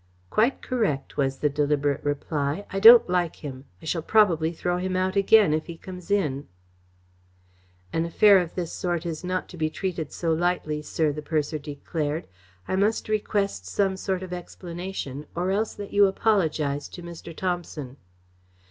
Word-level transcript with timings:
"Quite 0.31 0.63
correct," 0.63 1.15
was 1.15 1.37
the 1.37 1.47
deliberate 1.49 2.03
reply. 2.03 2.65
"I 2.71 2.79
don't 2.79 3.07
like 3.07 3.35
him. 3.35 3.65
I 3.83 3.85
shall 3.85 4.01
probably 4.01 4.51
throw 4.51 4.79
him 4.79 4.95
out 4.95 5.15
again 5.15 5.53
if 5.53 5.67
he 5.67 5.77
comes 5.77 6.09
in." 6.09 6.47
"An 7.93 8.03
affair 8.05 8.39
of 8.39 8.55
this 8.55 8.73
sort 8.73 9.05
is 9.05 9.23
not 9.23 9.47
to 9.49 9.57
be 9.57 9.69
treated 9.69 10.11
so 10.11 10.33
lightly, 10.33 10.81
sir," 10.81 11.11
the 11.11 11.21
purser 11.21 11.59
declared. 11.59 12.25
"I 12.67 12.75
must 12.75 13.09
request 13.09 13.67
some 13.67 13.95
sort 13.95 14.23
of 14.23 14.31
an 14.31 14.39
explanation 14.39 15.27
or 15.35 15.51
else 15.51 15.75
that 15.75 15.93
you 15.93 16.07
apologise 16.07 16.87
to 16.87 17.03
Mr. 17.03 17.35
Thomson." 17.37 17.97